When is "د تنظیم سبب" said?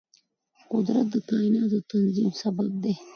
1.83-2.69